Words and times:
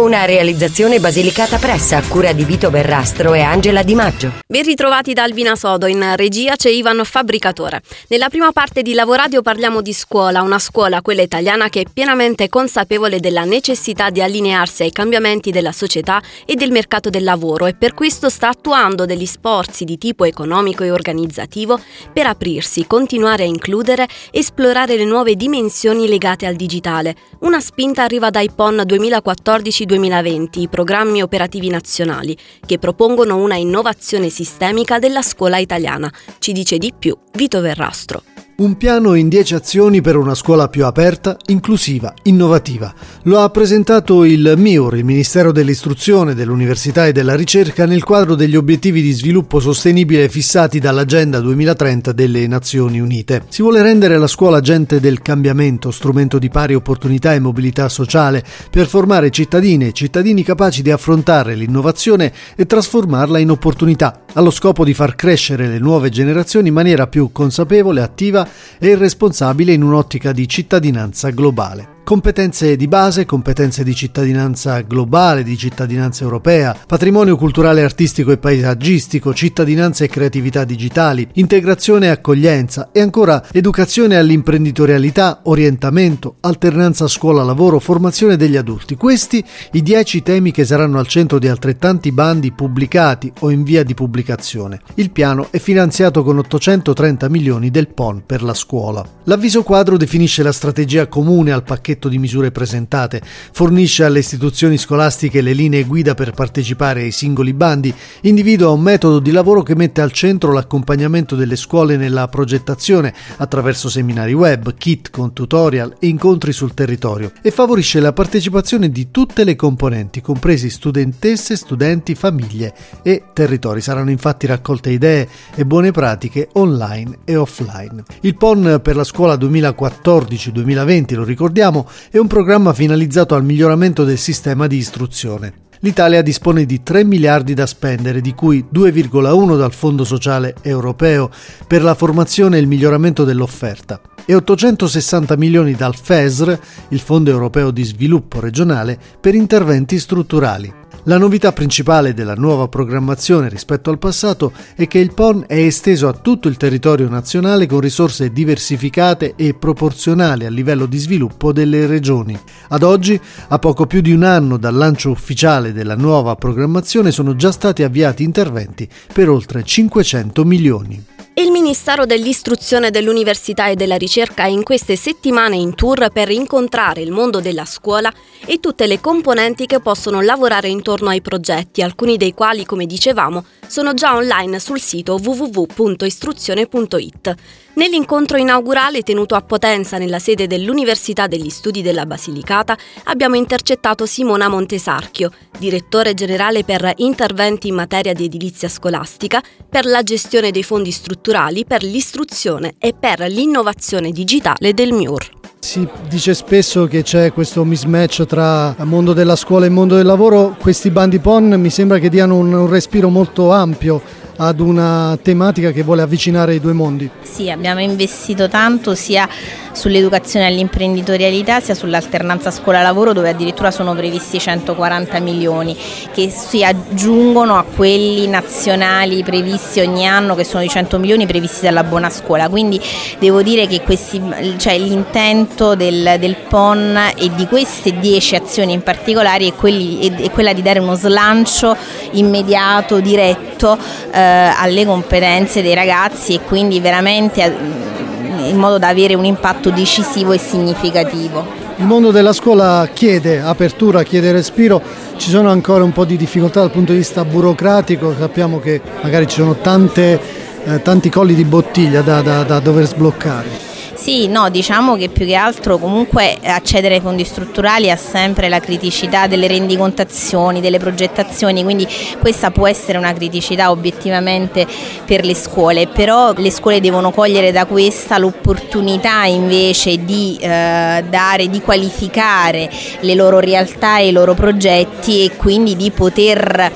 Una 0.00 0.24
realizzazione 0.24 0.98
Basilicata 0.98 1.58
Pressa 1.58 1.98
a 1.98 2.02
cura 2.02 2.32
di 2.32 2.42
Vito 2.44 2.70
Verrastro 2.70 3.34
e 3.34 3.42
Angela 3.42 3.82
Di 3.82 3.94
Maggio. 3.94 4.32
Ben 4.46 4.64
ritrovati 4.64 5.12
da 5.12 5.24
Albina 5.24 5.54
Sodo, 5.54 5.86
in 5.86 6.16
regia 6.16 6.56
c'è 6.56 6.70
Ivan 6.70 7.02
Fabbricatore. 7.04 7.82
Nella 8.08 8.30
prima 8.30 8.50
parte 8.50 8.80
di 8.80 8.94
Lavoradio 8.94 9.42
parliamo 9.42 9.82
di 9.82 9.92
scuola, 9.92 10.40
una 10.40 10.58
scuola, 10.58 11.02
quella 11.02 11.20
italiana, 11.20 11.68
che 11.68 11.82
è 11.82 11.84
pienamente 11.92 12.48
consapevole 12.48 13.20
della 13.20 13.44
necessità 13.44 14.08
di 14.08 14.22
allinearsi 14.22 14.84
ai 14.84 14.90
cambiamenti 14.90 15.50
della 15.50 15.70
società 15.70 16.22
e 16.46 16.54
del 16.54 16.70
mercato 16.70 17.10
del 17.10 17.22
lavoro 17.22 17.66
e 17.66 17.74
per 17.74 17.92
questo 17.92 18.30
sta 18.30 18.48
attuando 18.48 19.04
degli 19.04 19.26
sforzi 19.26 19.84
di 19.84 19.98
tipo 19.98 20.24
economico 20.24 20.82
e 20.82 20.90
organizzativo 20.90 21.78
per 22.10 22.26
aprirsi, 22.26 22.86
continuare 22.86 23.42
a 23.42 23.46
includere, 23.48 24.08
esplorare 24.30 24.96
le 24.96 25.04
nuove 25.04 25.36
dimensioni 25.36 26.08
legate 26.08 26.46
al 26.46 26.56
digitale. 26.56 27.14
Una 27.40 27.60
spinta 27.60 28.02
arriva 28.02 28.30
dai 28.30 28.48
PON 28.50 28.82
2014 28.86 29.88
2020, 29.90 30.60
i 30.60 30.68
programmi 30.68 31.20
operativi 31.20 31.68
nazionali, 31.68 32.36
che 32.64 32.78
propongono 32.78 33.36
una 33.38 33.56
innovazione 33.56 34.28
sistemica 34.28 35.00
della 35.00 35.22
scuola 35.22 35.58
italiana. 35.58 36.12
Ci 36.38 36.52
dice 36.52 36.78
di 36.78 36.92
più 36.96 37.18
Vito 37.32 37.60
Verrastro. 37.60 38.29
Un 38.60 38.76
piano 38.76 39.14
in 39.14 39.30
10 39.30 39.54
azioni 39.54 40.02
per 40.02 40.16
una 40.16 40.34
scuola 40.34 40.68
più 40.68 40.84
aperta, 40.84 41.34
inclusiva, 41.46 42.12
innovativa. 42.24 42.92
Lo 43.22 43.40
ha 43.40 43.48
presentato 43.48 44.22
il 44.22 44.52
MIUR, 44.54 44.98
il 44.98 45.04
Ministero 45.06 45.50
dell'Istruzione, 45.50 46.34
dell'Università 46.34 47.06
e 47.06 47.12
della 47.12 47.34
Ricerca, 47.34 47.86
nel 47.86 48.04
quadro 48.04 48.34
degli 48.34 48.56
obiettivi 48.56 49.00
di 49.00 49.12
sviluppo 49.12 49.60
sostenibile 49.60 50.28
fissati 50.28 50.78
dall'Agenda 50.78 51.40
2030 51.40 52.12
delle 52.12 52.46
Nazioni 52.46 53.00
Unite. 53.00 53.44
Si 53.48 53.62
vuole 53.62 53.80
rendere 53.80 54.18
la 54.18 54.26
scuola 54.26 54.58
agente 54.58 55.00
del 55.00 55.22
cambiamento, 55.22 55.90
strumento 55.90 56.38
di 56.38 56.50
pari 56.50 56.74
opportunità 56.74 57.32
e 57.32 57.40
mobilità 57.40 57.88
sociale, 57.88 58.44
per 58.68 58.86
formare 58.86 59.30
cittadine 59.30 59.86
e 59.86 59.92
cittadini 59.92 60.42
capaci 60.42 60.82
di 60.82 60.90
affrontare 60.90 61.54
l'innovazione 61.54 62.30
e 62.54 62.66
trasformarla 62.66 63.38
in 63.38 63.52
opportunità, 63.52 64.24
allo 64.34 64.50
scopo 64.50 64.84
di 64.84 64.92
far 64.92 65.14
crescere 65.14 65.66
le 65.66 65.78
nuove 65.78 66.10
generazioni 66.10 66.68
in 66.68 66.74
maniera 66.74 67.06
più 67.06 67.30
consapevole, 67.32 68.02
attiva 68.02 68.48
e 68.78 68.94
responsabile 68.94 69.72
in 69.72 69.82
un'ottica 69.82 70.32
di 70.32 70.48
cittadinanza 70.48 71.30
globale. 71.30 71.99
Competenze 72.10 72.74
di 72.74 72.88
base, 72.88 73.24
competenze 73.24 73.84
di 73.84 73.94
cittadinanza 73.94 74.80
globale, 74.80 75.44
di 75.44 75.56
cittadinanza 75.56 76.24
europea, 76.24 76.76
patrimonio 76.84 77.36
culturale 77.36 77.84
artistico 77.84 78.32
e 78.32 78.36
paesaggistico, 78.36 79.32
cittadinanza 79.32 80.02
e 80.02 80.08
creatività 80.08 80.64
digitali, 80.64 81.28
integrazione 81.34 82.06
e 82.06 82.08
accoglienza 82.08 82.88
e 82.90 83.00
ancora 83.00 83.44
educazione 83.52 84.16
all'imprenditorialità, 84.16 85.42
orientamento, 85.44 86.38
alternanza 86.40 87.06
scuola-lavoro, 87.06 87.78
formazione 87.78 88.36
degli 88.36 88.56
adulti. 88.56 88.96
Questi 88.96 89.44
i 89.74 89.80
dieci 89.80 90.20
temi 90.24 90.50
che 90.50 90.64
saranno 90.64 90.98
al 90.98 91.06
centro 91.06 91.38
di 91.38 91.46
altrettanti 91.46 92.10
bandi 92.10 92.50
pubblicati 92.50 93.32
o 93.38 93.50
in 93.50 93.62
via 93.62 93.84
di 93.84 93.94
pubblicazione. 93.94 94.80
Il 94.94 95.12
piano 95.12 95.46
è 95.52 95.60
finanziato 95.60 96.24
con 96.24 96.38
830 96.38 97.28
milioni 97.28 97.70
del 97.70 97.86
PON 97.86 98.24
per 98.26 98.42
la 98.42 98.54
scuola. 98.54 99.06
L'avviso 99.26 99.62
quadro 99.62 99.96
definisce 99.96 100.42
la 100.42 100.50
strategia 100.50 101.06
comune 101.06 101.52
al 101.52 101.62
pacchetto 101.62 101.98
pacchetto 102.00 102.08
di 102.08 102.18
misure 102.18 102.50
presentate, 102.50 103.20
fornisce 103.52 104.04
alle 104.04 104.20
istituzioni 104.20 104.78
scolastiche 104.78 105.42
le 105.42 105.52
linee 105.52 105.84
guida 105.84 106.14
per 106.14 106.32
partecipare 106.32 107.02
ai 107.02 107.10
singoli 107.10 107.52
bandi, 107.52 107.92
individua 108.22 108.70
un 108.70 108.80
metodo 108.80 109.18
di 109.18 109.30
lavoro 109.30 109.62
che 109.62 109.76
mette 109.76 110.00
al 110.00 110.12
centro 110.12 110.52
l'accompagnamento 110.52 111.36
delle 111.36 111.56
scuole 111.56 111.96
nella 111.96 112.26
progettazione 112.28 113.12
attraverso 113.36 113.90
seminari 113.90 114.32
web, 114.32 114.74
kit 114.74 115.10
con 115.10 115.34
tutorial 115.34 115.96
e 115.98 116.06
incontri 116.06 116.52
sul 116.52 116.72
territorio 116.72 117.32
e 117.42 117.50
favorisce 117.50 118.00
la 118.00 118.14
partecipazione 118.14 118.90
di 118.90 119.10
tutte 119.10 119.44
le 119.44 119.56
componenti, 119.56 120.22
compresi 120.22 120.70
studentesse, 120.70 121.56
studenti, 121.56 122.14
famiglie 122.14 122.72
e 123.02 123.24
territori. 123.34 123.80
Saranno 123.80 124.10
infatti 124.10 124.46
raccolte 124.46 124.90
idee 124.90 125.28
e 125.54 125.66
buone 125.66 125.90
pratiche 125.90 126.48
online 126.54 127.18
e 127.24 127.36
offline. 127.36 128.02
Il 128.22 128.36
PON 128.36 128.80
per 128.82 128.96
la 128.96 129.04
scuola 129.04 129.34
2014-2020, 129.34 131.14
lo 131.14 131.24
ricordiamo, 131.24 131.88
è 132.10 132.18
un 132.18 132.26
programma 132.26 132.72
finalizzato 132.72 133.34
al 133.34 133.44
miglioramento 133.44 134.04
del 134.04 134.18
sistema 134.18 134.66
di 134.66 134.76
istruzione. 134.76 135.52
L'Italia 135.80 136.20
dispone 136.20 136.66
di 136.66 136.82
3 136.82 137.04
miliardi 137.04 137.54
da 137.54 137.64
spendere, 137.64 138.20
di 138.20 138.34
cui 138.34 138.66
2,1 138.72 139.56
dal 139.56 139.72
Fondo 139.72 140.04
Sociale 140.04 140.54
Europeo 140.60 141.30
per 141.66 141.82
la 141.82 141.94
formazione 141.94 142.58
e 142.58 142.60
il 142.60 142.66
miglioramento 142.66 143.24
dell'offerta 143.24 144.00
e 144.30 144.34
860 144.34 145.36
milioni 145.36 145.72
dal 145.72 145.96
FESR, 145.96 146.58
il 146.90 147.00
Fondo 147.00 147.30
Europeo 147.30 147.70
di 147.70 147.82
Sviluppo 147.82 148.38
Regionale, 148.38 148.98
per 149.20 149.34
interventi 149.34 149.98
strutturali. 149.98 150.79
La 151.04 151.16
novità 151.16 151.52
principale 151.52 152.12
della 152.12 152.34
nuova 152.34 152.68
programmazione 152.68 153.48
rispetto 153.48 153.88
al 153.88 153.98
passato 153.98 154.52
è 154.74 154.86
che 154.86 154.98
il 154.98 155.14
PON 155.14 155.44
è 155.46 155.56
esteso 155.56 156.08
a 156.08 156.12
tutto 156.12 156.46
il 156.46 156.56
territorio 156.58 157.08
nazionale 157.08 157.66
con 157.66 157.80
risorse 157.80 158.30
diversificate 158.30 159.32
e 159.34 159.54
proporzionali 159.54 160.44
al 160.44 160.52
livello 160.52 160.86
di 160.86 160.98
sviluppo 160.98 161.52
delle 161.52 161.86
regioni. 161.86 162.38
Ad 162.68 162.82
oggi, 162.82 163.18
a 163.48 163.58
poco 163.58 163.86
più 163.86 164.00
di 164.02 164.12
un 164.12 164.24
anno 164.24 164.58
dal 164.58 164.74
lancio 164.74 165.10
ufficiale 165.10 165.72
della 165.72 165.96
nuova 165.96 166.34
programmazione, 166.36 167.10
sono 167.10 167.34
già 167.34 167.50
stati 167.50 167.82
avviati 167.82 168.22
interventi 168.22 168.88
per 169.12 169.30
oltre 169.30 169.62
500 169.62 170.44
milioni. 170.44 171.09
Il 171.40 171.50
Ministero 171.50 172.04
dell'Istruzione, 172.04 172.90
dell'Università 172.90 173.68
e 173.68 173.74
della 173.74 173.96
Ricerca 173.96 174.44
è 174.44 174.48
in 174.48 174.62
queste 174.62 174.94
settimane 174.94 175.56
in 175.56 175.74
tour 175.74 176.10
per 176.10 176.30
incontrare 176.30 177.00
il 177.00 177.12
mondo 177.12 177.40
della 177.40 177.64
scuola 177.64 178.12
e 178.44 178.60
tutte 178.60 178.86
le 178.86 179.00
componenti 179.00 179.64
che 179.64 179.80
possono 179.80 180.20
lavorare 180.20 180.68
intorno 180.68 181.08
ai 181.08 181.22
progetti, 181.22 181.80
alcuni 181.80 182.18
dei 182.18 182.34
quali, 182.34 182.66
come 182.66 182.84
dicevamo, 182.84 183.46
sono 183.66 183.94
già 183.94 184.16
online 184.16 184.58
sul 184.58 184.80
sito 184.80 185.14
www.istruzione.it. 185.14 187.34
Nell'incontro 187.80 188.36
inaugurale 188.36 189.00
tenuto 189.00 189.34
a 189.34 189.40
Potenza 189.40 189.96
nella 189.96 190.18
sede 190.18 190.46
dell'Università 190.46 191.26
degli 191.26 191.48
Studi 191.48 191.80
della 191.80 192.04
Basilicata 192.04 192.76
abbiamo 193.04 193.36
intercettato 193.36 194.04
Simona 194.04 194.48
Montesarchio, 194.48 195.30
direttore 195.58 196.12
generale 196.12 196.62
per 196.62 196.92
interventi 196.96 197.68
in 197.68 197.76
materia 197.76 198.12
di 198.12 198.26
edilizia 198.26 198.68
scolastica, 198.68 199.42
per 199.66 199.86
la 199.86 200.02
gestione 200.02 200.50
dei 200.50 200.62
fondi 200.62 200.90
strutturali, 200.90 201.64
per 201.64 201.82
l'istruzione 201.82 202.74
e 202.78 202.92
per 202.92 203.20
l'innovazione 203.20 204.10
digitale 204.10 204.74
del 204.74 204.92
MIUR. 204.92 205.38
Si 205.60 205.86
dice 206.08 206.34
spesso 206.34 206.86
che 206.86 207.02
c'è 207.02 207.32
questo 207.32 207.64
mismatch 207.64 208.24
tra 208.24 208.74
mondo 208.84 209.12
della 209.12 209.36
scuola 209.36 209.66
e 209.66 209.68
mondo 209.68 209.94
del 209.94 210.06
lavoro, 210.06 210.56
questi 210.58 210.90
bandi 210.90 211.18
PON 211.18 211.54
mi 211.58 211.70
sembra 211.70 211.98
che 211.98 212.08
diano 212.08 212.36
un, 212.36 212.66
respiro 212.68 213.10
molto 213.10 213.52
ampio 213.52 214.02
ad 214.42 214.58
una 214.58 215.18
tematica 215.20 215.70
che 215.70 215.82
vuole 215.82 216.00
avvicinare 216.00 216.54
i 216.54 216.60
due 216.60 216.72
mondi. 216.72 217.08
Sì, 217.22 217.50
abbiamo 217.50 217.80
investito 217.80 218.48
tanto 218.48 218.94
sia 218.94 219.28
sull'educazione 219.72 220.46
all'imprenditorialità 220.46 221.60
sia 221.60 221.74
sull'alternanza 221.74 222.50
scuola-lavoro 222.50 223.12
dove 223.12 223.28
addirittura 223.28 223.70
sono 223.70 223.94
previsti 223.94 224.38
140 224.40 225.20
milioni 225.20 225.76
che 226.12 226.30
si 226.30 226.64
aggiungono 226.64 227.56
a 227.56 227.64
quelli 227.64 228.26
nazionali 228.26 229.22
previsti 229.22 229.80
ogni 229.80 230.06
anno 230.06 230.34
che 230.34 230.44
sono 230.44 230.64
i 230.64 230.68
100 230.68 230.98
milioni 230.98 231.26
previsti 231.26 231.66
dalla 231.66 231.84
buona 231.84 232.08
scuola. 232.08 232.48
Quindi 232.48 232.80
devo 233.18 233.42
dire 233.42 233.66
che 233.66 233.82
questi, 233.82 234.22
cioè, 234.56 234.78
l'intento 234.78 235.74
del, 235.74 236.16
del, 236.18 236.36
PON 236.48 236.98
e 237.14 237.30
di 237.34 237.46
queste 237.46 237.98
10 237.98 238.36
azioni 238.36 238.72
in 238.72 238.82
particolare 238.82 239.46
è, 239.46 239.54
quelli, 239.54 240.08
è, 240.08 240.22
è 240.22 240.30
quella 240.30 240.54
di 240.54 240.62
dare 240.62 240.78
uno 240.78 240.94
slancio 240.94 241.76
immediato, 242.12 243.00
diretto 243.00 243.49
eh, 243.68 244.18
alle 244.18 244.84
competenze 244.84 245.62
dei 245.62 245.74
ragazzi 245.74 246.34
e 246.34 246.40
quindi 246.40 246.80
veramente 246.80 247.42
eh, 247.42 248.48
in 248.48 248.56
modo 248.56 248.78
da 248.78 248.88
avere 248.88 249.14
un 249.14 249.24
impatto 249.24 249.70
decisivo 249.70 250.32
e 250.32 250.38
significativo. 250.38 251.58
Il 251.76 251.86
mondo 251.86 252.10
della 252.10 252.34
scuola 252.34 252.88
chiede 252.92 253.40
apertura, 253.40 254.02
chiede 254.02 254.32
respiro, 254.32 254.82
ci 255.16 255.30
sono 255.30 255.50
ancora 255.50 255.82
un 255.82 255.92
po' 255.92 256.04
di 256.04 256.16
difficoltà 256.16 256.60
dal 256.60 256.70
punto 256.70 256.92
di 256.92 256.98
vista 256.98 257.24
burocratico, 257.24 258.14
sappiamo 258.18 258.60
che 258.60 258.80
magari 259.02 259.26
ci 259.26 259.36
sono 259.36 259.56
tante, 259.56 260.20
eh, 260.64 260.82
tanti 260.82 261.08
colli 261.08 261.34
di 261.34 261.44
bottiglia 261.44 262.02
da, 262.02 262.20
da, 262.20 262.42
da 262.42 262.60
dover 262.60 262.86
sbloccare. 262.86 263.69
Sì, 264.00 264.28
no, 264.28 264.48
diciamo 264.48 264.96
che 264.96 265.10
più 265.10 265.26
che 265.26 265.34
altro 265.34 265.76
comunque 265.76 266.38
accedere 266.42 266.94
ai 266.94 267.00
fondi 267.02 267.22
strutturali 267.22 267.90
ha 267.90 267.96
sempre 267.96 268.48
la 268.48 268.58
criticità 268.58 269.26
delle 269.26 269.46
rendicontazioni, 269.46 270.62
delle 270.62 270.78
progettazioni, 270.78 271.62
quindi 271.62 271.86
questa 272.18 272.50
può 272.50 272.66
essere 272.66 272.96
una 272.96 273.12
criticità 273.12 273.70
obiettivamente 273.70 274.66
per 275.04 275.22
le 275.22 275.34
scuole, 275.34 275.86
però 275.86 276.32
le 276.34 276.50
scuole 276.50 276.80
devono 276.80 277.10
cogliere 277.10 277.52
da 277.52 277.66
questa 277.66 278.16
l'opportunità 278.16 279.26
invece 279.26 280.02
di 280.02 280.38
eh, 280.40 281.04
dare, 281.06 281.50
di 281.50 281.60
qualificare 281.60 282.70
le 283.00 283.14
loro 283.14 283.38
realtà 283.38 283.98
e 283.98 284.08
i 284.08 284.12
loro 284.12 284.32
progetti 284.32 285.26
e 285.26 285.36
quindi 285.36 285.76
di 285.76 285.90
poter 285.90 286.72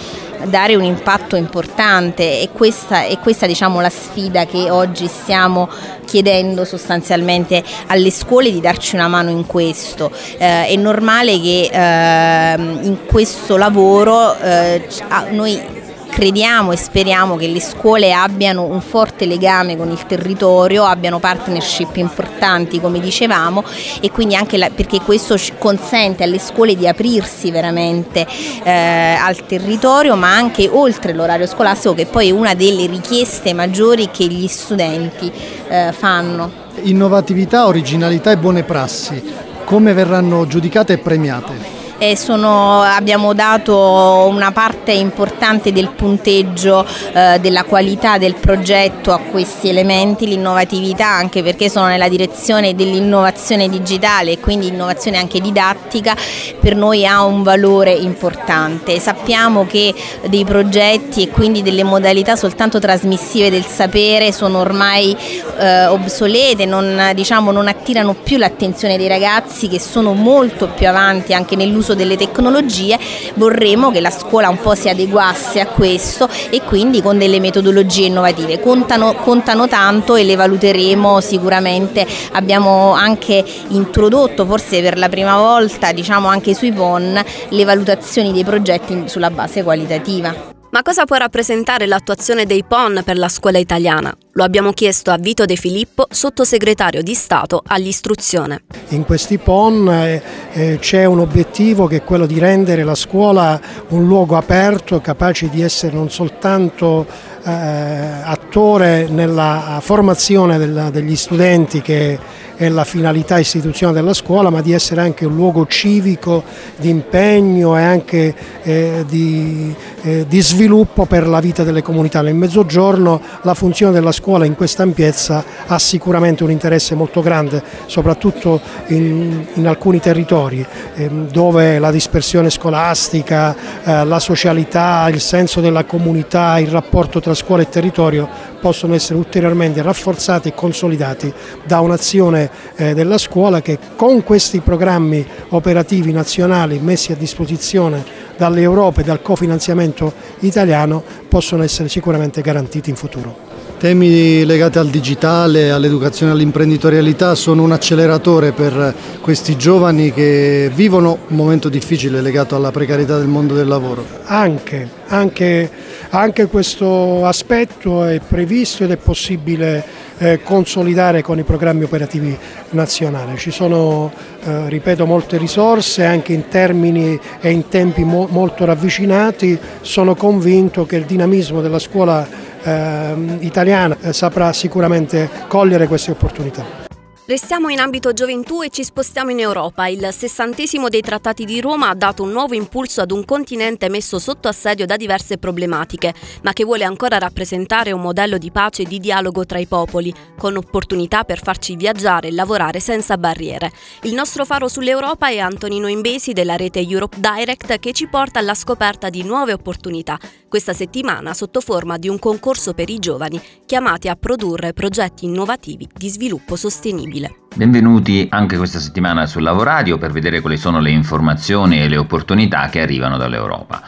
dare 0.46 0.74
un 0.74 0.84
impatto 0.84 1.36
importante 1.36 2.40
e 2.40 2.50
questa 2.52 3.04
è 3.04 3.18
questa 3.18 3.46
diciamo, 3.46 3.80
la 3.80 3.90
sfida 3.90 4.46
che 4.46 4.70
oggi 4.70 5.06
stiamo 5.06 5.68
chiedendo 6.04 6.64
sostanzialmente 6.64 7.62
alle 7.86 8.10
scuole 8.10 8.50
di 8.50 8.60
darci 8.60 8.94
una 8.94 9.08
mano 9.08 9.30
in 9.30 9.46
questo. 9.46 10.10
Eh, 10.38 10.66
è 10.66 10.76
normale 10.76 11.40
che 11.40 11.70
eh, 11.72 12.54
in 12.56 12.98
questo 13.06 13.56
lavoro 13.56 14.36
eh, 14.38 14.86
noi 15.30 15.82
crediamo 16.14 16.70
e 16.70 16.76
speriamo 16.76 17.34
che 17.34 17.48
le 17.48 17.60
scuole 17.60 18.12
abbiano 18.12 18.62
un 18.62 18.80
forte 18.80 19.26
legame 19.26 19.76
con 19.76 19.90
il 19.90 20.06
territorio, 20.06 20.84
abbiano 20.84 21.18
partnership 21.18 21.96
importanti 21.96 22.80
come 22.80 23.00
dicevamo 23.00 23.64
e 24.00 24.12
quindi 24.12 24.36
anche 24.36 24.56
la, 24.56 24.70
perché 24.70 25.00
questo 25.00 25.36
consente 25.58 26.22
alle 26.22 26.38
scuole 26.38 26.76
di 26.76 26.86
aprirsi 26.86 27.50
veramente 27.50 28.24
eh, 28.62 29.16
al 29.20 29.44
territorio 29.44 30.14
ma 30.14 30.32
anche 30.32 30.68
oltre 30.70 31.12
l'orario 31.12 31.48
scolastico 31.48 31.94
che 31.94 32.06
poi 32.06 32.28
è 32.28 32.30
una 32.30 32.54
delle 32.54 32.86
richieste 32.86 33.52
maggiori 33.52 34.08
che 34.12 34.26
gli 34.26 34.46
studenti 34.46 35.32
eh, 35.66 35.90
fanno. 35.90 36.62
Innovatività, 36.82 37.66
originalità 37.66 38.30
e 38.30 38.36
buone 38.36 38.62
prassi, 38.62 39.20
come 39.64 39.92
verranno 39.92 40.46
giudicate 40.46 40.92
e 40.92 40.98
premiate? 40.98 41.73
Eh, 41.98 42.16
sono, 42.16 42.82
abbiamo 42.82 43.34
dato 43.34 44.26
una 44.28 44.52
parte 44.52 44.92
importante 44.92 45.72
del 45.72 45.90
punteggio 45.90 46.86
eh, 47.12 47.38
della 47.40 47.64
qualità 47.64 48.18
del 48.18 48.34
progetto 48.34 49.12
a 49.12 49.18
questi 49.18 49.68
elementi, 49.68 50.26
l'innovatività 50.26 51.06
anche 51.06 51.42
perché 51.42 51.68
sono 51.68 51.86
nella 51.86 52.08
direzione 52.08 52.74
dell'innovazione 52.74 53.68
digitale 53.68 54.32
e 54.32 54.40
quindi 54.40 54.68
innovazione 54.68 55.18
anche 55.18 55.40
didattica 55.40 56.16
per 56.60 56.74
noi 56.76 57.06
ha 57.06 57.24
un 57.24 57.42
valore 57.42 57.92
importante. 57.92 58.98
Sappiamo 58.98 59.66
che 59.66 59.94
dei 60.28 60.44
progetti 60.44 61.22
e 61.22 61.28
quindi 61.28 61.62
delle 61.62 61.84
modalità 61.84 62.36
soltanto 62.36 62.78
trasmissive 62.78 63.50
del 63.50 63.64
sapere 63.64 64.32
sono 64.32 64.58
ormai 64.58 65.16
eh, 65.58 65.86
obsolete, 65.86 66.64
non, 66.64 67.10
diciamo, 67.14 67.50
non 67.50 67.68
attirano 67.68 68.14
più 68.14 68.38
l'attenzione 68.38 68.96
dei 68.96 69.08
ragazzi 69.08 69.68
che 69.68 69.80
sono 69.80 70.12
molto 70.12 70.68
più 70.68 70.88
avanti 70.88 71.32
anche 71.34 71.56
nell'uso 71.56 71.83
delle 71.92 72.16
tecnologie, 72.16 72.98
vorremmo 73.34 73.90
che 73.90 74.00
la 74.00 74.08
scuola 74.10 74.48
un 74.48 74.58
po' 74.58 74.74
si 74.74 74.88
adeguasse 74.88 75.60
a 75.60 75.66
questo 75.66 76.26
e 76.48 76.62
quindi 76.62 77.02
con 77.02 77.18
delle 77.18 77.40
metodologie 77.40 78.06
innovative. 78.06 78.60
Contano, 78.60 79.12
contano 79.16 79.68
tanto 79.68 80.16
e 80.16 80.24
le 80.24 80.36
valuteremo 80.36 81.20
sicuramente. 81.20 82.06
Abbiamo 82.32 82.92
anche 82.94 83.44
introdotto, 83.68 84.46
forse 84.46 84.80
per 84.80 84.96
la 84.96 85.10
prima 85.10 85.36
volta, 85.36 85.92
diciamo 85.92 86.28
anche 86.28 86.54
sui 86.54 86.72
PON, 86.72 87.22
le 87.48 87.64
valutazioni 87.64 88.32
dei 88.32 88.44
progetti 88.44 89.02
sulla 89.06 89.30
base 89.30 89.62
qualitativa. 89.62 90.53
Ma 90.74 90.82
cosa 90.82 91.04
può 91.04 91.14
rappresentare 91.14 91.86
l'attuazione 91.86 92.46
dei 92.46 92.64
PON 92.64 93.02
per 93.04 93.16
la 93.16 93.28
scuola 93.28 93.58
italiana? 93.58 94.12
Lo 94.32 94.42
abbiamo 94.42 94.72
chiesto 94.72 95.12
a 95.12 95.16
Vito 95.18 95.44
De 95.44 95.54
Filippo, 95.54 96.08
sottosegretario 96.10 97.00
di 97.00 97.14
Stato 97.14 97.62
all'istruzione. 97.64 98.64
In 98.88 99.04
questi 99.04 99.38
PON 99.38 99.88
eh, 99.88 100.22
eh, 100.52 100.78
c'è 100.80 101.04
un 101.04 101.20
obiettivo 101.20 101.86
che 101.86 101.98
è 101.98 102.02
quello 102.02 102.26
di 102.26 102.40
rendere 102.40 102.82
la 102.82 102.96
scuola 102.96 103.60
un 103.90 104.04
luogo 104.08 104.36
aperto, 104.36 105.00
capace 105.00 105.48
di 105.48 105.62
essere 105.62 105.94
non 105.94 106.10
soltanto 106.10 107.06
eh, 107.44 107.50
attore 107.50 109.06
nella 109.08 109.78
formazione 109.80 110.90
degli 110.90 111.14
studenti 111.14 111.82
che 111.82 112.18
è 112.56 112.68
la 112.68 112.84
finalità 112.84 113.38
istituzionale 113.38 114.00
della 114.00 114.14
scuola, 114.14 114.50
ma 114.50 114.60
di 114.60 114.72
essere 114.72 115.00
anche 115.00 115.24
un 115.24 115.34
luogo 115.34 115.66
civico 115.66 116.44
di 116.76 116.88
impegno 116.88 117.76
e 117.76 117.82
anche 117.82 118.34
eh, 118.62 119.04
di, 119.08 119.74
eh, 120.04 120.26
di, 120.28 120.42
sviluppo 120.42 121.06
per 121.06 121.26
la 121.26 121.40
vita 121.40 121.64
delle 121.64 121.82
comunità. 121.82 122.20
Nel 122.20 122.34
mezzogiorno 122.34 123.20
la 123.42 123.54
funzione 123.54 123.92
della 123.92 124.12
scuola 124.12 124.44
in 124.44 124.54
questa 124.54 124.82
ampiezza 124.82 125.42
ha 125.66 125.78
sicuramente 125.78 126.44
un 126.44 126.50
interesse 126.50 126.94
molto 126.94 127.22
grande, 127.22 127.62
soprattutto 127.86 128.60
in, 128.88 129.46
in 129.54 129.66
alcuni 129.66 130.00
territori 130.00 130.64
eh, 130.94 131.08
dove 131.08 131.78
la 131.78 131.90
dispersione 131.90 132.50
scolastica, 132.50 133.56
eh, 133.82 134.04
la 134.04 134.20
socialità, 134.20 135.08
il 135.08 135.20
senso 135.20 135.60
della 135.60 135.84
comunità, 135.84 136.58
il 136.58 136.68
rapporto 136.68 137.20
tra 137.20 137.34
scuola 137.34 137.62
e 137.62 137.68
territorio 137.70 138.28
possono 138.60 138.94
essere 138.94 139.18
ulteriormente 139.18 139.82
rafforzati 139.82 140.48
e 140.48 140.54
consolidati 140.54 141.32
da 141.64 141.80
un'azione 141.80 142.50
eh, 142.76 142.94
della 142.94 143.18
scuola 143.18 143.60
che 143.60 143.78
con 143.96 144.22
questi 144.22 144.60
programmi 144.60 145.26
operativi 145.50 146.12
nazionali 146.12 146.78
messi 146.78 147.12
a 147.12 147.16
disposizione 147.16 148.23
dall'Europa 148.36 149.00
e 149.00 149.04
dal 149.04 149.22
cofinanziamento 149.22 150.12
italiano 150.40 151.02
possono 151.28 151.62
essere 151.62 151.88
sicuramente 151.88 152.40
garantiti 152.40 152.90
in 152.90 152.96
futuro. 152.96 153.52
Temi 153.78 154.46
legati 154.46 154.78
al 154.78 154.88
digitale, 154.88 155.70
all'educazione 155.70 156.32
all'imprenditorialità 156.32 157.34
sono 157.34 157.62
un 157.62 157.72
acceleratore 157.72 158.52
per 158.52 158.94
questi 159.20 159.58
giovani 159.58 160.10
che 160.10 160.70
vivono 160.72 161.18
un 161.28 161.36
momento 161.36 161.68
difficile 161.68 162.22
legato 162.22 162.56
alla 162.56 162.70
precarietà 162.70 163.18
del 163.18 163.26
mondo 163.26 163.52
del 163.52 163.66
lavoro. 163.66 164.06
Anche, 164.24 164.88
anche, 165.08 165.70
anche 166.10 166.46
questo 166.46 167.26
aspetto 167.26 168.04
è 168.04 168.20
previsto 168.26 168.84
ed 168.84 168.92
è 168.92 168.96
possibile 168.96 169.84
eh, 170.18 170.42
consolidare 170.42 171.22
con 171.22 171.38
i 171.38 171.42
programmi 171.42 171.84
operativi 171.84 172.36
nazionali. 172.70 173.36
Ci 173.36 173.50
sono, 173.50 174.12
eh, 174.44 174.68
ripeto, 174.68 175.06
molte 175.06 175.36
risorse 175.36 176.04
anche 176.04 176.32
in 176.32 176.48
termini 176.48 177.18
e 177.40 177.50
in 177.50 177.68
tempi 177.68 178.04
mo- 178.04 178.28
molto 178.30 178.64
ravvicinati. 178.64 179.58
Sono 179.80 180.14
convinto 180.14 180.86
che 180.86 180.96
il 180.96 181.04
dinamismo 181.04 181.60
della 181.60 181.78
scuola 181.78 182.26
eh, 182.62 183.14
italiana 183.40 183.96
saprà 184.10 184.52
sicuramente 184.52 185.28
cogliere 185.48 185.86
queste 185.86 186.10
opportunità. 186.10 186.83
Restiamo 187.26 187.70
in 187.70 187.80
ambito 187.80 188.12
gioventù 188.12 188.60
e 188.60 188.68
ci 188.68 188.84
spostiamo 188.84 189.30
in 189.30 189.38
Europa. 189.38 189.86
Il 189.86 190.06
sessantesimo 190.12 190.90
dei 190.90 191.00
trattati 191.00 191.46
di 191.46 191.58
Roma 191.58 191.88
ha 191.88 191.94
dato 191.94 192.22
un 192.22 192.30
nuovo 192.30 192.52
impulso 192.52 193.00
ad 193.00 193.12
un 193.12 193.24
continente 193.24 193.88
messo 193.88 194.18
sotto 194.18 194.46
assedio 194.46 194.84
da 194.84 194.98
diverse 194.98 195.38
problematiche, 195.38 196.12
ma 196.42 196.52
che 196.52 196.64
vuole 196.64 196.84
ancora 196.84 197.16
rappresentare 197.16 197.92
un 197.92 198.02
modello 198.02 198.36
di 198.36 198.50
pace 198.50 198.82
e 198.82 198.84
di 198.84 199.00
dialogo 199.00 199.46
tra 199.46 199.58
i 199.58 199.64
popoli, 199.64 200.12
con 200.36 200.58
opportunità 200.58 201.24
per 201.24 201.42
farci 201.42 201.76
viaggiare 201.76 202.28
e 202.28 202.32
lavorare 202.32 202.78
senza 202.78 203.16
barriere. 203.16 203.72
Il 204.02 204.12
nostro 204.12 204.44
faro 204.44 204.68
sull'Europa 204.68 205.28
è 205.28 205.38
Antonino 205.38 205.86
Imbesi 205.86 206.34
della 206.34 206.56
rete 206.56 206.80
Europe 206.80 207.16
Direct 207.18 207.78
che 207.78 207.92
ci 207.92 208.06
porta 208.06 208.38
alla 208.38 208.52
scoperta 208.52 209.08
di 209.08 209.22
nuove 209.22 209.54
opportunità, 209.54 210.18
questa 210.46 210.74
settimana 210.74 211.32
sotto 211.32 211.62
forma 211.62 211.96
di 211.96 212.10
un 212.10 212.18
concorso 212.18 212.74
per 212.74 212.90
i 212.90 212.98
giovani 212.98 213.40
chiamati 213.64 214.08
a 214.08 214.14
produrre 214.14 214.74
progetti 214.74 215.24
innovativi 215.24 215.88
di 215.90 216.10
sviluppo 216.10 216.54
sostenibile 216.54 217.12
possibile. 217.14 217.34
Benvenuti 217.54 218.26
anche 218.30 218.56
questa 218.56 218.80
settimana 218.80 219.26
sul 219.26 219.42
Lavoradio 219.42 219.96
per 219.96 220.10
vedere 220.10 220.40
quali 220.40 220.56
sono 220.56 220.80
le 220.80 220.90
informazioni 220.90 221.80
e 221.80 221.88
le 221.88 221.96
opportunità 221.96 222.68
che 222.68 222.80
arrivano 222.80 223.16
dall'Europa. 223.16 223.80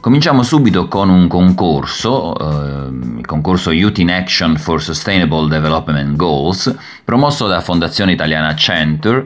Cominciamo 0.00 0.42
subito 0.42 0.88
con 0.88 1.08
un 1.08 1.28
concorso, 1.28 2.34
eh, 2.36 3.18
il 3.18 3.26
concorso 3.26 3.70
Youth 3.70 3.98
in 3.98 4.10
Action 4.10 4.56
for 4.56 4.82
Sustainable 4.82 5.48
Development 5.48 6.16
Goals, 6.16 6.74
promosso 7.04 7.46
da 7.46 7.60
Fondazione 7.60 8.12
Italiana 8.12 8.54
Center, 8.56 9.24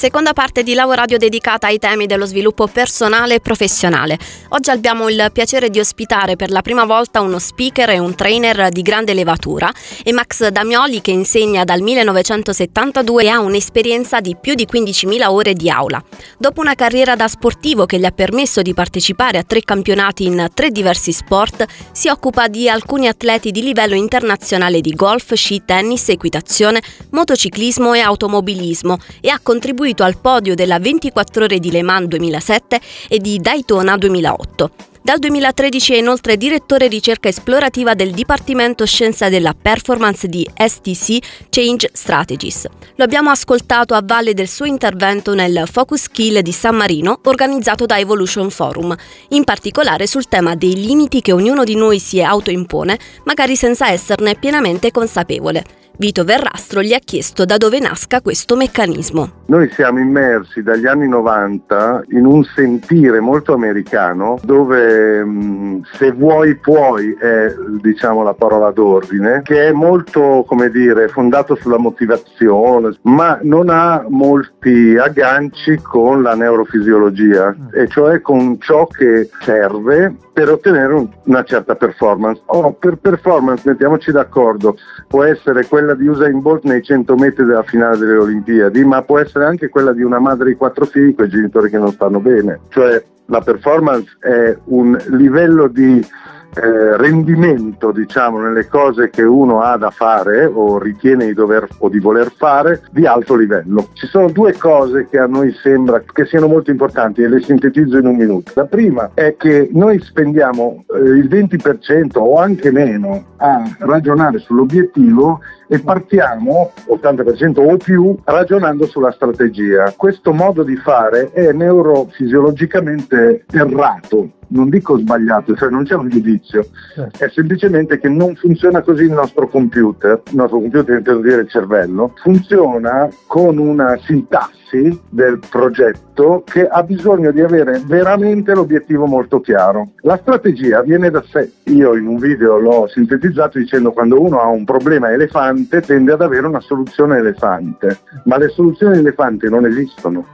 Seconda 0.00 0.32
parte 0.32 0.62
di 0.62 0.72
Lavoradio 0.72 1.18
dedicata 1.18 1.66
ai 1.66 1.78
temi 1.78 2.06
dello 2.06 2.24
sviluppo 2.24 2.66
personale 2.66 3.34
e 3.34 3.40
professionale. 3.40 4.16
Oggi 4.48 4.70
abbiamo 4.70 5.10
il 5.10 5.28
piacere 5.30 5.68
di 5.68 5.78
ospitare 5.78 6.36
per 6.36 6.50
la 6.50 6.62
prima 6.62 6.86
volta 6.86 7.20
uno 7.20 7.38
speaker 7.38 7.90
e 7.90 7.98
un 7.98 8.14
trainer 8.14 8.70
di 8.70 8.80
grande 8.80 9.12
levatura 9.12 9.70
e 10.02 10.10
Max 10.14 10.48
Damioli 10.48 11.02
che 11.02 11.10
insegna 11.10 11.64
dal 11.64 11.82
1972 11.82 13.24
e 13.24 13.28
ha 13.28 13.40
un'esperienza 13.40 14.20
di 14.20 14.38
più 14.40 14.54
di 14.54 14.66
15.000 14.66 15.28
ore 15.28 15.52
di 15.52 15.68
aula. 15.68 16.02
Dopo 16.38 16.62
una 16.62 16.74
carriera 16.74 17.14
da 17.14 17.28
sportivo 17.28 17.84
che 17.84 17.98
gli 17.98 18.06
ha 18.06 18.10
permesso 18.10 18.62
di 18.62 18.72
partecipare 18.72 19.36
a 19.36 19.42
tre 19.42 19.60
campionati 19.60 20.24
in 20.24 20.48
tre 20.54 20.70
diversi 20.70 21.12
sport, 21.12 21.66
si 21.92 22.08
occupa 22.08 22.48
di 22.48 22.70
alcuni 22.70 23.06
atleti 23.06 23.50
di 23.50 23.62
livello 23.62 23.96
internazionale 23.96 24.80
di 24.80 24.94
golf, 24.94 25.34
sci, 25.34 25.60
tennis, 25.66 26.08
equitazione, 26.08 26.80
motociclismo 27.10 27.92
e 27.92 28.00
automobilismo 28.00 28.96
e 29.20 29.28
ha 29.28 29.38
contribuito 29.42 29.88
seguito 29.90 30.04
al 30.04 30.18
podio 30.18 30.54
della 30.54 30.78
24 30.78 31.44
ore 31.44 31.58
di 31.58 31.70
Le 31.70 31.82
Mans 31.82 32.06
2007 32.06 32.80
e 33.08 33.18
di 33.18 33.38
Daytona 33.38 33.96
2008. 33.96 34.70
Dal 35.02 35.18
2013 35.18 35.94
è 35.94 35.96
inoltre 35.96 36.36
direttore 36.36 36.86
ricerca 36.86 37.28
esplorativa 37.28 37.94
del 37.94 38.12
Dipartimento 38.12 38.84
Scienza 38.84 39.28
della 39.28 39.54
Performance 39.60 40.28
di 40.28 40.48
STC 40.54 41.18
Change 41.48 41.90
Strategies. 41.92 42.68
Lo 42.96 43.04
abbiamo 43.04 43.30
ascoltato 43.30 43.94
a 43.94 44.02
valle 44.04 44.34
del 44.34 44.46
suo 44.46 44.66
intervento 44.66 45.34
nel 45.34 45.64
Focus 45.70 46.02
Skill 46.02 46.40
di 46.40 46.52
San 46.52 46.76
Marino 46.76 47.20
organizzato 47.24 47.86
da 47.86 47.98
Evolution 47.98 48.50
Forum, 48.50 48.94
in 49.30 49.42
particolare 49.42 50.06
sul 50.06 50.28
tema 50.28 50.54
dei 50.54 50.74
limiti 50.74 51.22
che 51.22 51.32
ognuno 51.32 51.64
di 51.64 51.74
noi 51.74 51.98
si 51.98 52.22
autoimpone, 52.22 52.98
magari 53.24 53.56
senza 53.56 53.90
esserne 53.90 54.36
pienamente 54.36 54.90
consapevole. 54.92 55.64
Vito 55.96 56.24
Verrastro 56.24 56.80
gli 56.82 56.92
ha 56.92 56.98
chiesto 56.98 57.44
da 57.44 57.56
dove 57.56 57.78
nasca 57.78 58.20
questo 58.22 58.56
meccanismo. 58.56 59.42
Noi 59.46 59.68
siamo 59.72 59.98
immersi 59.98 60.62
dagli 60.62 60.86
anni 60.86 61.08
90 61.08 62.04
in 62.10 62.24
un 62.24 62.42
sentire 62.44 63.20
molto 63.20 63.52
americano 63.52 64.38
dove 64.42 65.24
mm, 65.24 65.80
se 65.92 66.12
vuoi 66.12 66.56
puoi 66.56 67.12
è 67.20 67.52
diciamo 67.82 68.22
la 68.22 68.34
parola 68.34 68.70
d'ordine 68.70 69.42
che 69.42 69.68
è 69.68 69.72
molto 69.72 70.44
come 70.46 70.70
dire 70.70 71.08
fondato 71.08 71.54
sulla 71.56 71.78
motivazione 71.78 72.96
ma 73.02 73.38
non 73.42 73.68
ha 73.68 74.04
molti 74.08 74.96
agganci 74.96 75.80
con 75.82 76.22
la 76.22 76.34
neurofisiologia 76.34 77.54
e 77.72 77.88
cioè 77.88 78.20
con 78.20 78.58
ciò 78.60 78.86
che 78.86 79.28
serve 79.40 80.14
per 80.32 80.48
ottenere 80.48 81.08
una 81.24 81.44
certa 81.44 81.74
performance. 81.74 82.40
Oh, 82.46 82.72
per 82.72 82.96
performance, 82.96 83.68
mettiamoci 83.68 84.10
d'accordo, 84.10 84.76
può 85.06 85.24
essere 85.24 85.66
quella 85.80 85.94
di 85.94 86.06
Usain 86.06 86.40
Bolt 86.42 86.64
nei 86.64 86.82
100 86.82 87.14
metri 87.16 87.44
della 87.46 87.62
finale 87.62 87.96
delle 87.96 88.16
Olimpiadi, 88.16 88.84
ma 88.84 89.02
può 89.02 89.18
essere 89.18 89.46
anche 89.46 89.70
quella 89.70 89.92
di 89.92 90.02
una 90.02 90.18
madre 90.18 90.50
di 90.50 90.56
quattro 90.56 90.84
figli 90.84 91.14
con 91.14 91.24
i 91.24 91.30
genitori 91.30 91.70
che 91.70 91.78
non 91.78 91.90
stanno 91.92 92.20
bene. 92.20 92.60
Cioè 92.68 93.02
la 93.26 93.40
performance 93.40 94.16
è 94.20 94.56
un 94.64 94.98
livello 95.08 95.68
di 95.68 96.04
eh, 96.52 96.96
rendimento 96.96 97.92
diciamo 97.92 98.40
nelle 98.40 98.66
cose 98.66 99.08
che 99.08 99.22
uno 99.22 99.60
ha 99.60 99.76
da 99.76 99.90
fare 99.90 100.46
o 100.46 100.80
ritiene 100.80 101.26
di 101.26 101.32
dover 101.32 101.68
o 101.78 101.88
di 101.88 102.00
voler 102.00 102.32
fare 102.36 102.82
di 102.90 103.06
alto 103.06 103.36
livello. 103.36 103.88
Ci 103.92 104.06
sono 104.06 104.28
due 104.30 104.54
cose 104.58 105.06
che 105.08 105.18
a 105.18 105.26
noi 105.26 105.52
sembra 105.62 106.02
che 106.04 106.26
siano 106.26 106.48
molto 106.48 106.70
importanti 106.70 107.22
e 107.22 107.28
le 107.28 107.40
sintetizzo 107.40 107.96
in 107.96 108.06
un 108.06 108.16
minuto. 108.16 108.52
La 108.54 108.66
prima 108.66 109.12
è 109.14 109.36
che 109.38 109.70
noi 109.72 110.00
spendiamo 110.00 110.84
eh, 110.92 110.98
il 110.98 111.28
20% 111.28 112.18
o 112.18 112.36
anche 112.36 112.70
meno 112.70 113.24
a 113.36 113.62
ragionare 113.78 114.40
sull'obiettivo 114.40 115.40
e 115.72 115.78
partiamo 115.78 116.72
80% 116.88 117.60
o 117.60 117.76
più 117.76 118.18
ragionando 118.24 118.86
sulla 118.86 119.12
strategia. 119.12 119.94
Questo 119.96 120.32
modo 120.32 120.64
di 120.64 120.74
fare 120.74 121.30
è 121.30 121.52
neurofisiologicamente 121.52 123.44
errato 123.52 124.30
non 124.50 124.68
dico 124.68 124.98
sbagliato, 124.98 125.54
cioè 125.54 125.70
non 125.70 125.84
c'è 125.84 125.94
un 125.94 126.08
giudizio, 126.08 126.66
certo. 126.92 127.24
è 127.24 127.28
semplicemente 127.28 128.00
che 128.00 128.08
non 128.08 128.34
funziona 128.34 128.82
così 128.82 129.04
il 129.04 129.12
nostro 129.12 129.46
computer, 129.46 130.22
il 130.26 130.34
nostro 130.34 130.58
computer 130.58 130.98
intendo 130.98 131.20
dire 131.20 131.42
il 131.42 131.48
cervello, 131.48 132.14
funziona 132.20 133.08
con 133.28 133.58
una 133.58 133.96
sintassi 134.04 134.59
del 135.08 135.40
progetto 135.48 136.42
che 136.44 136.66
ha 136.66 136.82
bisogno 136.82 137.30
di 137.30 137.40
avere 137.40 137.80
veramente 137.84 138.54
l'obiettivo 138.54 139.06
molto 139.06 139.40
chiaro. 139.40 139.92
La 140.02 140.16
strategia 140.16 140.82
viene 140.82 141.10
da 141.10 141.22
sé. 141.28 141.50
Io 141.64 141.96
in 141.96 142.06
un 142.06 142.18
video 142.18 142.58
l'ho 142.58 142.86
sintetizzato 142.86 143.58
dicendo 143.58 143.92
quando 143.92 144.20
uno 144.20 144.40
ha 144.40 144.46
un 144.46 144.64
problema 144.64 145.10
elefante 145.10 145.80
tende 145.80 146.12
ad 146.12 146.22
avere 146.22 146.46
una 146.46 146.60
soluzione 146.60 147.18
elefante, 147.18 147.98
ma 148.24 148.36
le 148.36 148.48
soluzioni 148.48 148.98
elefante 148.98 149.48
non 149.48 149.66
esistono 149.66 150.24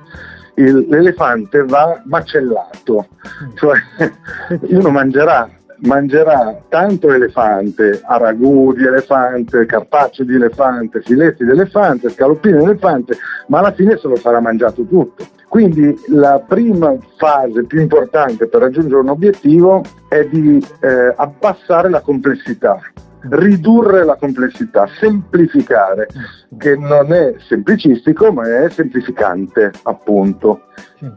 il, 0.56 0.86
l'elefante 0.88 1.64
va 1.64 2.00
macellato, 2.04 3.08
cioè 3.54 3.78
uno 4.68 4.90
mangerà 4.90 5.48
mangerà 5.80 6.62
tanto 6.68 7.12
elefante, 7.12 8.00
a 8.04 8.16
ragù 8.16 8.72
di 8.72 8.84
elefante, 8.84 9.66
carpaccio 9.66 10.24
di 10.24 10.34
elefante, 10.34 11.02
filetti 11.02 11.44
di 11.44 11.50
elefante, 11.50 12.10
scaloppini 12.10 12.58
di 12.58 12.64
elefante, 12.64 13.16
ma 13.48 13.58
alla 13.58 13.72
fine 13.72 13.96
se 13.96 14.08
lo 14.08 14.16
sarà 14.16 14.40
mangiato 14.40 14.84
tutto. 14.84 15.24
Quindi 15.48 15.94
la 16.08 16.42
prima 16.46 16.94
fase 17.16 17.64
più 17.64 17.80
importante 17.80 18.48
per 18.48 18.60
raggiungere 18.60 19.00
un 19.00 19.08
obiettivo 19.08 19.82
è 20.08 20.24
di 20.24 20.64
eh, 20.80 21.14
abbassare 21.16 21.88
la 21.88 22.00
complessità 22.00 22.80
ridurre 23.28 24.04
la 24.04 24.16
complessità, 24.16 24.86
semplificare, 24.98 26.08
che 26.56 26.76
non 26.76 27.12
è 27.12 27.34
semplicistico 27.38 28.32
ma 28.32 28.64
è 28.64 28.70
semplificante 28.70 29.72
appunto. 29.82 30.62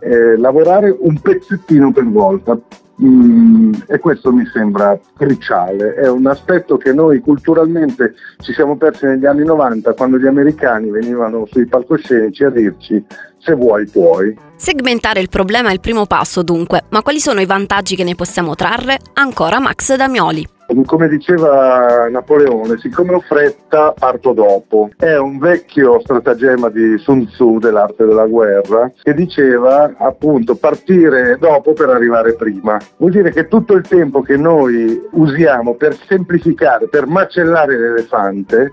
Eh, 0.02 0.38
lavorare 0.38 0.96
un 0.98 1.20
pezzettino 1.20 1.92
per 1.92 2.06
volta. 2.06 2.58
Mm, 3.02 3.74
e 3.88 3.98
questo 4.00 4.32
mi 4.34 4.46
sembra 4.46 5.00
cruciale, 5.16 5.94
è 5.94 6.10
un 6.10 6.28
aspetto 6.28 6.76
che 6.76 6.92
noi 6.92 7.22
culturalmente 7.22 8.14
ci 8.40 8.52
siamo 8.52 8.76
persi 8.76 9.06
negli 9.06 9.26
anni 9.26 9.46
90 9.46 9.94
quando 9.94 10.18
gli 10.18 10.28
americani 10.28 10.90
venivano 10.90 11.46
sui 11.46 11.66
palcoscenici 11.66 12.44
a 12.44 12.50
dirci 12.50 13.02
se 13.38 13.54
vuoi 13.54 13.88
puoi. 13.88 14.38
Segmentare 14.58 15.22
il 15.22 15.30
problema 15.30 15.70
è 15.70 15.74
il 15.74 15.80
primo 15.80 16.06
passo 16.08 16.44
dunque, 16.44 16.84
ma 16.90 17.02
quali 17.02 17.20
sono 17.20 17.40
i 17.40 17.46
vantaggi 17.46 17.96
che 17.96 18.04
ne 18.04 18.16
possiamo 18.16 18.54
trarre? 18.56 19.00
Ancora 19.14 19.60
Max 19.60 19.96
Damioli. 19.96 20.59
Come 20.86 21.08
diceva 21.08 22.08
Napoleone, 22.10 22.78
siccome 22.78 23.16
ho 23.16 23.20
fretta 23.22 23.92
parto 23.98 24.34
dopo. 24.34 24.92
È 24.96 25.18
un 25.18 25.40
vecchio 25.40 26.00
stratagemma 26.00 26.70
di 26.70 26.96
Sun 27.00 27.26
Tzu 27.26 27.58
dell'arte 27.58 28.06
della 28.06 28.28
guerra 28.28 28.92
che 29.02 29.16
diceva 29.16 29.96
appunto 29.98 30.56
partire 30.56 31.38
dopo 31.40 31.74
per 31.74 31.90
arrivare 31.90 32.36
prima. 32.36 32.78
Vuol 32.98 33.12
dire 33.12 33.32
che 33.32 33.48
tutto 33.48 33.74
il 33.74 33.88
tempo 33.88 34.22
che 34.22 34.38
noi 34.38 35.02
usiamo 35.14 35.74
per 35.74 35.96
semplificare, 36.08 36.88
per 36.88 37.08
macellare 37.08 37.76
l'elefante, 37.76 38.72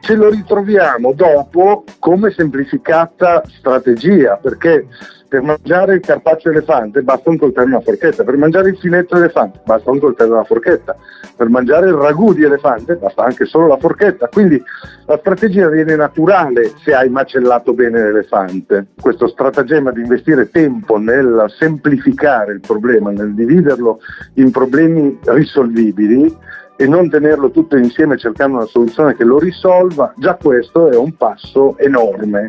ce 0.00 0.14
lo 0.16 0.28
ritroviamo 0.28 1.12
dopo 1.12 1.84
come 1.98 2.30
semplificata 2.30 3.42
strategia, 3.46 4.36
perché 4.36 4.86
Per 5.28 5.42
mangiare 5.42 5.96
il 5.96 6.00
carpaccio 6.00 6.48
elefante 6.48 7.02
basta 7.02 7.28
un 7.28 7.36
coltello 7.36 7.66
e 7.66 7.74
una 7.74 7.80
forchetta, 7.80 8.24
per 8.24 8.38
mangiare 8.38 8.70
il 8.70 8.78
filetto 8.78 9.14
elefante 9.14 9.60
basta 9.62 9.90
un 9.90 9.98
coltello 9.98 10.30
e 10.30 10.36
una 10.36 10.44
forchetta, 10.44 10.96
per 11.36 11.50
mangiare 11.50 11.88
il 11.88 11.94
ragù 11.94 12.32
di 12.32 12.44
elefante 12.44 12.96
basta 12.96 13.24
anche 13.24 13.44
solo 13.44 13.66
la 13.66 13.76
forchetta. 13.76 14.28
Quindi 14.28 14.62
la 15.04 15.18
strategia 15.18 15.68
viene 15.68 15.96
naturale 15.96 16.72
se 16.82 16.94
hai 16.94 17.10
macellato 17.10 17.74
bene 17.74 18.04
l'elefante. 18.04 18.86
Questo 18.98 19.28
stratagemma 19.28 19.92
di 19.92 20.00
investire 20.00 20.50
tempo 20.50 20.96
nel 20.96 21.44
semplificare 21.58 22.54
il 22.54 22.60
problema, 22.60 23.10
nel 23.10 23.34
dividerlo 23.34 24.00
in 24.34 24.50
problemi 24.50 25.18
risolvibili, 25.24 26.34
e 26.80 26.86
non 26.86 27.10
tenerlo 27.10 27.50
tutto 27.50 27.76
insieme 27.76 28.16
cercando 28.16 28.58
una 28.58 28.66
soluzione 28.66 29.16
che 29.16 29.24
lo 29.24 29.38
risolva, 29.38 30.14
già 30.16 30.38
questo 30.40 30.88
è 30.88 30.96
un 30.96 31.14
passo 31.16 31.76
enorme. 31.76 32.46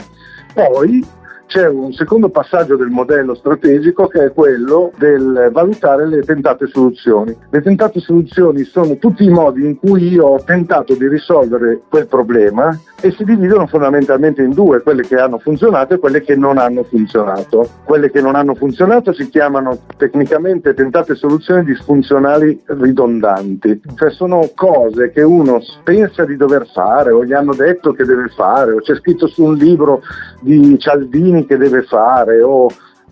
Poi 0.53 1.03
c'è 1.49 1.67
un 1.67 1.91
secondo 1.93 2.29
passaggio 2.29 2.75
del 2.75 2.89
modello 2.89 3.33
strategico 3.33 4.07
che 4.07 4.25
è 4.25 4.33
quello 4.33 4.91
del 4.99 5.49
valutare 5.51 6.07
le 6.07 6.21
tentate 6.21 6.67
soluzioni. 6.67 7.35
Le 7.49 7.61
tentate 7.63 7.99
soluzioni 7.99 8.63
sono 8.65 8.97
tutti 8.97 9.23
i 9.23 9.29
modi 9.29 9.65
in 9.65 9.79
cui 9.79 10.09
io 10.09 10.27
ho 10.27 10.43
tentato 10.43 10.93
di 10.93 11.07
risolvere 11.07 11.81
quel 11.89 12.05
problema 12.05 12.79
e 13.01 13.11
si 13.11 13.23
dividono 13.23 13.65
fondamentalmente 13.65 14.43
in 14.43 14.51
due, 14.51 14.83
quelle 14.83 15.01
che 15.01 15.15
hanno 15.15 15.39
funzionato 15.39 15.95
e 15.95 15.97
quelle 15.99 16.21
che 16.21 16.35
non 16.35 16.59
hanno 16.59 16.83
funzionato. 16.83 17.67
Quelle 17.83 18.11
che 18.11 18.21
non 18.21 18.35
hanno 18.35 18.53
funzionato 18.53 19.11
si 19.13 19.27
chiamano 19.29 19.79
tecnicamente 19.97 20.75
tentate 20.75 21.15
soluzioni 21.15 21.63
disfunzionali 21.63 22.61
ridondanti, 22.65 23.81
cioè 23.95 24.11
sono 24.11 24.51
cose 24.53 25.09
che 25.09 25.23
uno 25.23 25.59
pensa 25.83 26.25
di 26.25 26.35
dover 26.35 26.67
fare 26.71 27.11
o 27.11 27.25
gli 27.25 27.33
hanno 27.33 27.55
detto 27.55 27.93
che 27.93 28.03
deve 28.03 28.27
fare 28.27 28.73
o 28.73 28.81
c'è 28.81 28.95
scritto 28.95 29.25
su 29.25 29.43
un 29.43 29.55
libro 29.55 30.01
di 30.41 30.77
Cialdini 30.77 31.38
che 31.45 31.57
deve 31.57 31.83
fare 31.83 32.41
o 32.41 32.67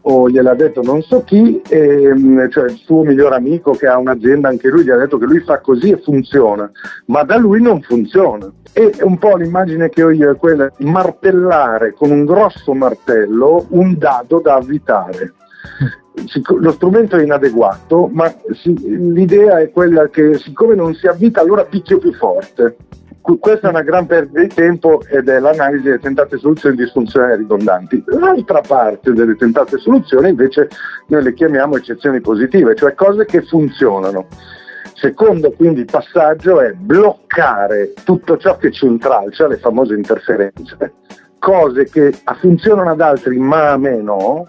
o 0.09 0.29
gliel'ha 0.29 0.53
detto 0.55 0.81
non 0.81 1.01
so 1.01 1.23
chi, 1.23 1.61
e, 1.67 2.13
mm, 2.13 2.47
cioè 2.49 2.69
il 2.69 2.77
suo 2.77 3.03
miglior 3.03 3.33
amico 3.33 3.71
che 3.71 3.87
ha 3.87 3.97
un'azienda, 3.97 4.47
anche 4.47 4.69
lui 4.69 4.83
gli 4.83 4.89
ha 4.89 4.97
detto 4.97 5.17
che 5.17 5.25
lui 5.25 5.39
fa 5.41 5.59
così 5.59 5.91
e 5.91 5.97
funziona, 5.97 6.69
ma 7.07 7.23
da 7.23 7.37
lui 7.37 7.61
non 7.61 7.81
funziona. 7.81 8.49
E 8.71 8.95
un 9.01 9.17
po' 9.17 9.35
l'immagine 9.35 9.89
che 9.89 10.03
ho 10.03 10.11
io 10.11 10.31
è 10.31 10.35
quella 10.37 10.71
di 10.77 10.85
martellare 10.85 11.93
con 11.93 12.11
un 12.11 12.25
grosso 12.25 12.73
martello 12.73 13.65
un 13.69 13.97
dado 13.97 14.39
da 14.39 14.55
avvitare. 14.55 15.33
Lo 16.59 16.71
strumento 16.71 17.17
è 17.17 17.23
inadeguato, 17.23 18.09
ma 18.11 18.33
l'idea 18.85 19.59
è 19.59 19.71
quella 19.71 20.07
che 20.07 20.37
siccome 20.37 20.73
non 20.73 20.93
si 20.93 21.05
avvita 21.07 21.41
allora 21.41 21.65
picchio 21.65 21.99
più 21.99 22.13
forte 22.13 22.77
questa 23.35 23.67
è 23.67 23.69
una 23.69 23.81
gran 23.81 24.05
perdita 24.05 24.39
di 24.39 24.47
tempo 24.47 25.01
ed 25.09 25.27
è 25.27 25.39
l'analisi 25.39 25.83
delle 25.83 25.99
tentate 25.99 26.37
soluzioni 26.37 26.77
disfunzionali 26.77 27.35
ridondanti. 27.37 28.01
L'altra 28.07 28.61
parte 28.61 29.11
delle 29.11 29.35
tentate 29.35 29.77
soluzioni 29.77 30.29
invece 30.29 30.69
noi 31.07 31.23
le 31.23 31.33
chiamiamo 31.33 31.75
eccezioni 31.75 32.21
positive, 32.21 32.73
cioè 32.75 32.93
cose 32.93 33.25
che 33.25 33.41
funzionano. 33.41 34.27
Secondo 34.93 35.51
quindi 35.51 35.83
passaggio 35.85 36.61
è 36.61 36.71
bloccare 36.71 37.93
tutto 38.03 38.37
ciò 38.37 38.57
che 38.57 38.71
ci 38.71 38.85
intralcia, 38.85 39.47
le 39.47 39.57
famose 39.57 39.93
interferenze, 39.93 40.93
cose 41.37 41.83
che 41.85 42.13
funzionano 42.39 42.91
ad 42.91 43.01
altri 43.01 43.37
ma 43.37 43.71
a 43.73 43.77
me 43.77 44.01
no, 44.01 44.47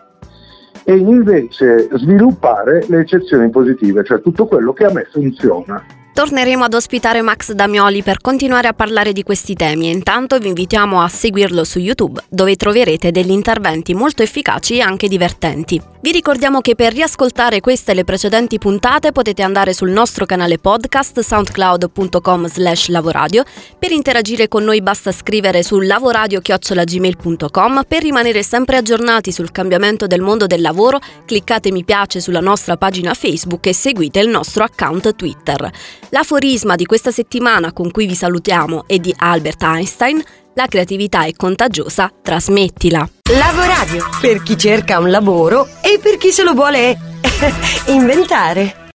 e 0.84 0.96
invece 0.96 1.88
sviluppare 1.92 2.84
le 2.88 3.00
eccezioni 3.00 3.50
positive, 3.50 4.04
cioè 4.04 4.22
tutto 4.22 4.46
quello 4.46 4.72
che 4.72 4.84
a 4.84 4.92
me 4.92 5.06
funziona. 5.10 5.84
Torneremo 6.18 6.64
ad 6.64 6.74
ospitare 6.74 7.22
Max 7.22 7.52
Damioli 7.52 8.02
per 8.02 8.20
continuare 8.20 8.66
a 8.66 8.72
parlare 8.72 9.12
di 9.12 9.22
questi 9.22 9.54
temi 9.54 9.86
e 9.86 9.92
intanto 9.92 10.36
vi 10.40 10.48
invitiamo 10.48 11.00
a 11.00 11.06
seguirlo 11.06 11.62
su 11.62 11.78
YouTube 11.78 12.20
dove 12.28 12.56
troverete 12.56 13.12
degli 13.12 13.30
interventi 13.30 13.94
molto 13.94 14.24
efficaci 14.24 14.78
e 14.78 14.80
anche 14.80 15.06
divertenti. 15.06 15.80
Vi 16.00 16.12
ricordiamo 16.12 16.60
che 16.60 16.74
per 16.74 16.92
riascoltare 16.92 17.60
queste 17.60 17.92
e 17.92 17.94
le 17.94 18.02
precedenti 18.02 18.58
puntate 18.58 19.12
potete 19.12 19.42
andare 19.42 19.72
sul 19.72 19.90
nostro 19.90 20.26
canale 20.26 20.58
podcast 20.58 21.20
soundcloud.com 21.20 22.48
slash 22.48 22.88
lavoradio. 22.88 23.44
Per 23.78 23.92
interagire 23.92 24.48
con 24.48 24.64
noi 24.64 24.82
basta 24.82 25.12
scrivere 25.12 25.62
su 25.62 25.78
lavoradio-gmail.com. 25.78 27.82
Per 27.86 28.02
rimanere 28.02 28.42
sempre 28.42 28.76
aggiornati 28.76 29.30
sul 29.30 29.52
cambiamento 29.52 30.08
del 30.08 30.22
mondo 30.22 30.46
del 30.46 30.62
lavoro 30.62 30.98
cliccate 31.24 31.70
mi 31.70 31.84
piace 31.84 32.20
sulla 32.20 32.40
nostra 32.40 32.76
pagina 32.76 33.14
Facebook 33.14 33.66
e 33.66 33.72
seguite 33.72 34.18
il 34.18 34.28
nostro 34.28 34.64
account 34.64 35.14
Twitter. 35.14 35.70
L'aforisma 36.10 36.74
di 36.74 36.86
questa 36.86 37.10
settimana 37.10 37.72
con 37.72 37.90
cui 37.90 38.06
vi 38.06 38.14
salutiamo 38.14 38.84
è 38.86 38.96
di 38.96 39.14
Albert 39.16 39.62
Einstein. 39.62 40.22
La 40.54 40.66
creatività 40.66 41.24
è 41.24 41.32
contagiosa, 41.34 42.10
trasmettila. 42.22 43.08
Lavoradio, 43.30 44.08
per 44.20 44.42
chi 44.42 44.56
cerca 44.56 44.98
un 44.98 45.10
lavoro 45.10 45.68
e 45.82 45.98
per 46.02 46.16
chi 46.16 46.30
se 46.30 46.44
lo 46.44 46.54
vuole 46.54 46.98
inventare. 47.88 48.86